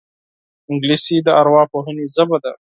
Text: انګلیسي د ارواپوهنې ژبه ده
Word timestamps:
انګلیسي 0.71 1.17
د 1.25 1.27
ارواپوهنې 1.39 2.05
ژبه 2.13 2.37
ده 2.43 2.51